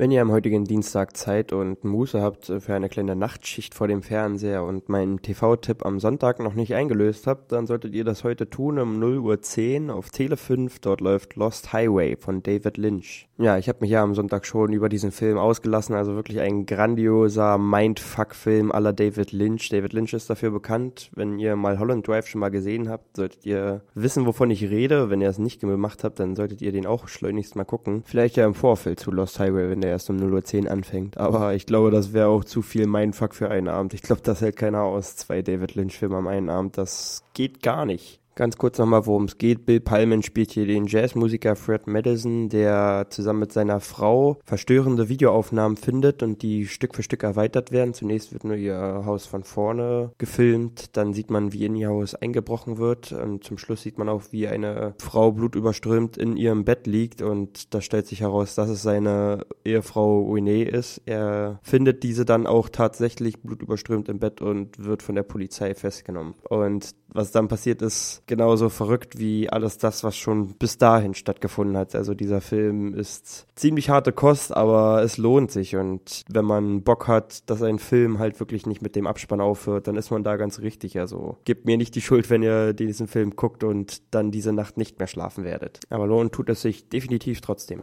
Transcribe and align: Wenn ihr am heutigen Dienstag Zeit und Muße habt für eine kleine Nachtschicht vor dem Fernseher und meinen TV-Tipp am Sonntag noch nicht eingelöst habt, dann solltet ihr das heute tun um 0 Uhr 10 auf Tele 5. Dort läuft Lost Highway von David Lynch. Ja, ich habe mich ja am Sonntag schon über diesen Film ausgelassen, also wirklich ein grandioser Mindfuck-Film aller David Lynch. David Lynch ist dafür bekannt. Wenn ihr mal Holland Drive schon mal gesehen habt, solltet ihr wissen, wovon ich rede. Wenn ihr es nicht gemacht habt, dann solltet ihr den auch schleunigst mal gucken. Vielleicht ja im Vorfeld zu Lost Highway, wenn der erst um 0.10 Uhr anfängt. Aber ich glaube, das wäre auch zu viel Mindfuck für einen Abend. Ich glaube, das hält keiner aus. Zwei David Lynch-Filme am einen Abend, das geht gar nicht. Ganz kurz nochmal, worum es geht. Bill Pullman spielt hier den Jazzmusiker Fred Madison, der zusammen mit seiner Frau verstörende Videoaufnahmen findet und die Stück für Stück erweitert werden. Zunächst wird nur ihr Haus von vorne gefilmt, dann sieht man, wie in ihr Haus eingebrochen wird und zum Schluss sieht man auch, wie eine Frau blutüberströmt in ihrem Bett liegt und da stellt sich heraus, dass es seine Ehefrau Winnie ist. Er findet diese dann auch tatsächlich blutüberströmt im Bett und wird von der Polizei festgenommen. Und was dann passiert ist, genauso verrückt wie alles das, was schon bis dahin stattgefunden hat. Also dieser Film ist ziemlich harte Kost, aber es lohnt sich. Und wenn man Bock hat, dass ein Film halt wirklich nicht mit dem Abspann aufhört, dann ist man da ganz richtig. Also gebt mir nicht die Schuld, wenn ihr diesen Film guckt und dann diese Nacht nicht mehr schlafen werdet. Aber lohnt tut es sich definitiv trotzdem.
Wenn 0.00 0.12
ihr 0.12 0.22
am 0.22 0.32
heutigen 0.32 0.64
Dienstag 0.64 1.14
Zeit 1.14 1.52
und 1.52 1.84
Muße 1.84 2.22
habt 2.22 2.46
für 2.46 2.72
eine 2.72 2.88
kleine 2.88 3.14
Nachtschicht 3.14 3.74
vor 3.74 3.86
dem 3.86 4.02
Fernseher 4.02 4.64
und 4.64 4.88
meinen 4.88 5.20
TV-Tipp 5.20 5.84
am 5.84 6.00
Sonntag 6.00 6.40
noch 6.40 6.54
nicht 6.54 6.74
eingelöst 6.74 7.26
habt, 7.26 7.52
dann 7.52 7.66
solltet 7.66 7.94
ihr 7.94 8.04
das 8.04 8.24
heute 8.24 8.48
tun 8.48 8.78
um 8.78 8.98
0 8.98 9.18
Uhr 9.18 9.42
10 9.42 9.90
auf 9.90 10.08
Tele 10.08 10.38
5. 10.38 10.78
Dort 10.78 11.02
läuft 11.02 11.36
Lost 11.36 11.74
Highway 11.74 12.16
von 12.16 12.42
David 12.42 12.78
Lynch. 12.78 13.28
Ja, 13.36 13.58
ich 13.58 13.68
habe 13.68 13.80
mich 13.82 13.90
ja 13.90 14.02
am 14.02 14.14
Sonntag 14.14 14.46
schon 14.46 14.72
über 14.72 14.88
diesen 14.88 15.12
Film 15.12 15.36
ausgelassen, 15.36 15.94
also 15.94 16.14
wirklich 16.14 16.40
ein 16.40 16.64
grandioser 16.64 17.58
Mindfuck-Film 17.58 18.72
aller 18.72 18.94
David 18.94 19.32
Lynch. 19.32 19.68
David 19.68 19.92
Lynch 19.92 20.14
ist 20.14 20.30
dafür 20.30 20.50
bekannt. 20.50 21.10
Wenn 21.14 21.38
ihr 21.38 21.56
mal 21.56 21.78
Holland 21.78 22.08
Drive 22.08 22.26
schon 22.26 22.40
mal 22.40 22.50
gesehen 22.50 22.88
habt, 22.88 23.18
solltet 23.18 23.44
ihr 23.44 23.82
wissen, 23.94 24.24
wovon 24.24 24.50
ich 24.50 24.64
rede. 24.64 25.10
Wenn 25.10 25.20
ihr 25.20 25.28
es 25.28 25.38
nicht 25.38 25.60
gemacht 25.60 26.04
habt, 26.04 26.20
dann 26.20 26.36
solltet 26.36 26.62
ihr 26.62 26.72
den 26.72 26.86
auch 26.86 27.06
schleunigst 27.06 27.54
mal 27.54 27.64
gucken. 27.64 28.02
Vielleicht 28.06 28.36
ja 28.36 28.46
im 28.46 28.54
Vorfeld 28.54 28.98
zu 28.98 29.10
Lost 29.10 29.38
Highway, 29.38 29.68
wenn 29.68 29.82
der 29.82 29.89
erst 29.90 30.10
um 30.10 30.16
0.10 30.16 30.64
Uhr 30.64 30.70
anfängt. 30.70 31.18
Aber 31.18 31.54
ich 31.54 31.66
glaube, 31.66 31.90
das 31.90 32.12
wäre 32.12 32.28
auch 32.28 32.44
zu 32.44 32.62
viel 32.62 32.86
Mindfuck 32.86 33.34
für 33.34 33.50
einen 33.50 33.68
Abend. 33.68 33.94
Ich 33.94 34.02
glaube, 34.02 34.22
das 34.22 34.40
hält 34.40 34.56
keiner 34.56 34.82
aus. 34.82 35.16
Zwei 35.16 35.42
David 35.42 35.74
Lynch-Filme 35.74 36.16
am 36.16 36.26
einen 36.26 36.48
Abend, 36.48 36.78
das 36.78 37.24
geht 37.34 37.62
gar 37.62 37.84
nicht. 37.84 38.19
Ganz 38.40 38.56
kurz 38.56 38.78
nochmal, 38.78 39.04
worum 39.04 39.24
es 39.24 39.36
geht. 39.36 39.66
Bill 39.66 39.80
Pullman 39.80 40.22
spielt 40.22 40.52
hier 40.52 40.64
den 40.64 40.86
Jazzmusiker 40.86 41.56
Fred 41.56 41.86
Madison, 41.86 42.48
der 42.48 43.08
zusammen 43.10 43.40
mit 43.40 43.52
seiner 43.52 43.80
Frau 43.80 44.38
verstörende 44.46 45.10
Videoaufnahmen 45.10 45.76
findet 45.76 46.22
und 46.22 46.40
die 46.40 46.66
Stück 46.66 46.94
für 46.94 47.02
Stück 47.02 47.22
erweitert 47.22 47.70
werden. 47.70 47.92
Zunächst 47.92 48.32
wird 48.32 48.44
nur 48.44 48.56
ihr 48.56 49.02
Haus 49.04 49.26
von 49.26 49.44
vorne 49.44 50.12
gefilmt, 50.16 50.96
dann 50.96 51.12
sieht 51.12 51.30
man, 51.30 51.52
wie 51.52 51.66
in 51.66 51.76
ihr 51.76 51.90
Haus 51.90 52.14
eingebrochen 52.14 52.78
wird 52.78 53.12
und 53.12 53.44
zum 53.44 53.58
Schluss 53.58 53.82
sieht 53.82 53.98
man 53.98 54.08
auch, 54.08 54.22
wie 54.30 54.48
eine 54.48 54.94
Frau 54.96 55.32
blutüberströmt 55.32 56.16
in 56.16 56.38
ihrem 56.38 56.64
Bett 56.64 56.86
liegt 56.86 57.20
und 57.20 57.74
da 57.74 57.82
stellt 57.82 58.06
sich 58.06 58.22
heraus, 58.22 58.54
dass 58.54 58.70
es 58.70 58.80
seine 58.80 59.44
Ehefrau 59.66 60.32
Winnie 60.32 60.62
ist. 60.62 61.02
Er 61.04 61.60
findet 61.62 62.02
diese 62.04 62.24
dann 62.24 62.46
auch 62.46 62.70
tatsächlich 62.70 63.42
blutüberströmt 63.42 64.08
im 64.08 64.18
Bett 64.18 64.40
und 64.40 64.82
wird 64.82 65.02
von 65.02 65.14
der 65.14 65.24
Polizei 65.24 65.74
festgenommen. 65.74 66.32
Und 66.48 66.94
was 67.12 67.32
dann 67.32 67.48
passiert 67.48 67.82
ist, 67.82 68.22
genauso 68.26 68.68
verrückt 68.68 69.18
wie 69.18 69.48
alles 69.48 69.78
das, 69.78 70.04
was 70.04 70.16
schon 70.16 70.54
bis 70.54 70.78
dahin 70.78 71.14
stattgefunden 71.14 71.76
hat. 71.76 71.94
Also 71.94 72.14
dieser 72.14 72.40
Film 72.40 72.94
ist 72.94 73.46
ziemlich 73.54 73.90
harte 73.90 74.12
Kost, 74.12 74.56
aber 74.56 75.02
es 75.02 75.18
lohnt 75.18 75.50
sich. 75.50 75.76
Und 75.76 76.22
wenn 76.28 76.44
man 76.44 76.82
Bock 76.82 77.08
hat, 77.08 77.48
dass 77.50 77.62
ein 77.62 77.78
Film 77.78 78.18
halt 78.18 78.38
wirklich 78.40 78.66
nicht 78.66 78.82
mit 78.82 78.96
dem 78.96 79.06
Abspann 79.06 79.40
aufhört, 79.40 79.86
dann 79.86 79.96
ist 79.96 80.10
man 80.10 80.24
da 80.24 80.36
ganz 80.36 80.60
richtig. 80.60 80.98
Also 80.98 81.38
gebt 81.44 81.66
mir 81.66 81.76
nicht 81.76 81.94
die 81.94 82.00
Schuld, 82.00 82.30
wenn 82.30 82.42
ihr 82.42 82.72
diesen 82.72 83.06
Film 83.06 83.36
guckt 83.36 83.64
und 83.64 84.02
dann 84.12 84.30
diese 84.30 84.52
Nacht 84.52 84.76
nicht 84.76 84.98
mehr 84.98 85.08
schlafen 85.08 85.44
werdet. 85.44 85.80
Aber 85.90 86.06
lohnt 86.06 86.32
tut 86.32 86.48
es 86.48 86.62
sich 86.62 86.88
definitiv 86.88 87.40
trotzdem. 87.40 87.82